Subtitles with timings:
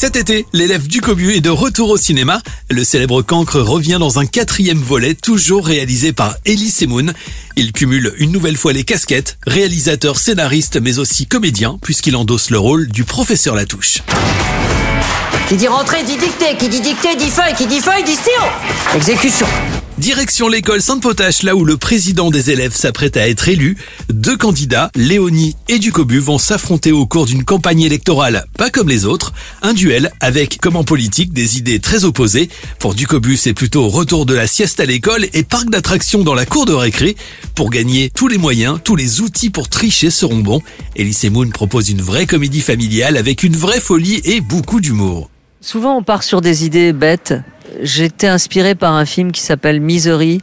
[0.00, 2.40] Cet été, l'élève du Cobu est de retour au cinéma.
[2.70, 7.12] Le célèbre cancre revient dans un quatrième volet, toujours réalisé par Elie Semoun.
[7.56, 12.60] Il cumule une nouvelle fois les casquettes, réalisateur, scénariste, mais aussi comédien, puisqu'il endosse le
[12.60, 14.02] rôle du professeur Latouche.
[15.48, 18.44] Qui dit rentrée dit dictée, qui dit dictée dit feuille, qui dit feuille dit stylo.
[18.94, 19.46] Exécution.
[19.98, 23.76] Direction l'école Sainte-Potache, là où le président des élèves s'apprête à être élu.
[24.08, 29.06] Deux candidats, Léonie et Ducobu, vont s'affronter au cours d'une campagne électorale pas comme les
[29.06, 29.32] autres.
[29.60, 32.48] Un duel avec, comme en politique, des idées très opposées.
[32.78, 36.46] Pour Ducobu, c'est plutôt retour de la sieste à l'école et parc d'attractions dans la
[36.46, 37.16] cour de récré.
[37.56, 40.62] Pour gagner tous les moyens, tous les outils pour tricher seront bons.
[40.94, 45.28] Elise Moon propose une vraie comédie familiale avec une vraie folie et beaucoup d'humour.
[45.60, 47.34] Souvent, on part sur des idées bêtes.
[47.80, 50.40] J'étais inspiré par un film qui s'appelle Misery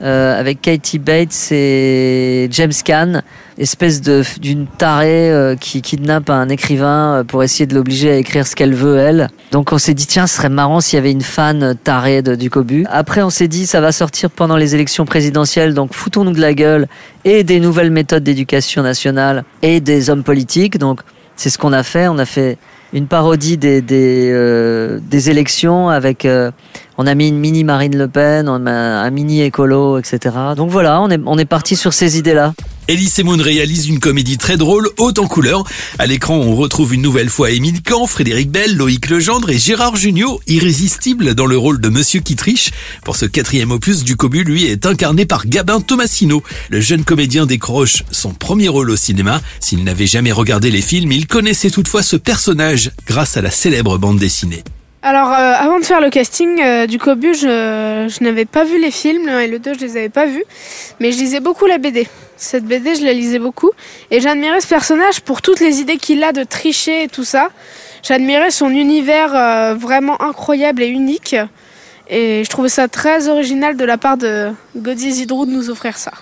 [0.00, 3.22] euh, avec Katie Bates et James Caan,
[3.58, 8.16] espèce de d'une tarée euh, qui kidnappe un écrivain euh, pour essayer de l'obliger à
[8.16, 9.28] écrire ce qu'elle veut elle.
[9.50, 12.48] Donc on s'est dit tiens, ce serait marrant s'il y avait une fan tarée du
[12.48, 12.86] Cobu.
[12.90, 16.54] Après on s'est dit ça va sortir pendant les élections présidentielles, donc foutons-nous de la
[16.54, 16.86] gueule
[17.24, 20.78] et des nouvelles méthodes d'éducation nationale et des hommes politiques.
[20.78, 21.00] Donc
[21.34, 22.06] c'est ce qu'on a fait.
[22.06, 22.56] On a fait
[22.92, 26.24] une parodie des, des, euh, élections avec.
[26.24, 26.50] Euh,
[26.96, 30.34] on a mis une mini Marine Le Pen, on a un mini écolo, etc.
[30.56, 32.54] Donc voilà, on est, on est parti sur ces idées-là.
[32.90, 35.64] Elie Semoun réalise une comédie très drôle, haute en couleurs.
[35.98, 39.96] À l'écran, on retrouve une nouvelle fois Émile Kahn, Frédéric Bell, Loïc Legendre et Gérard
[39.96, 42.70] Jugnot, irrésistibles dans le rôle de Monsieur qui triche.
[43.04, 46.42] Pour ce quatrième opus, Ducobu, lui, est incarné par Gabin Tomasino.
[46.70, 49.42] Le jeune comédien décroche son premier rôle au cinéma.
[49.60, 53.98] S'il n'avait jamais regardé les films, il connaissait toutefois ce personnage grâce à la célèbre
[53.98, 54.64] bande dessinée.
[55.10, 58.90] Alors, euh, avant de faire le casting euh, du Cobu, je, n'avais pas vu les
[58.90, 60.44] films, le 1 et le 2, je les avais pas vus,
[61.00, 62.06] mais je lisais beaucoup la BD.
[62.36, 63.70] Cette BD, je la lisais beaucoup,
[64.10, 67.48] et j'admirais ce personnage pour toutes les idées qu'il a de tricher et tout ça.
[68.02, 71.34] J'admirais son univers euh, vraiment incroyable et unique,
[72.10, 75.96] et je trouvais ça très original de la part de Godier Zidrou de nous offrir
[75.96, 76.12] ça.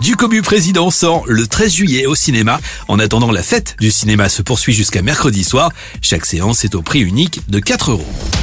[0.00, 2.60] Du Cobu Président sort le 13 juillet au cinéma.
[2.88, 5.70] En attendant, la fête du cinéma se poursuit jusqu'à mercredi soir.
[6.02, 8.33] Chaque séance est au prix unique de 4 euros.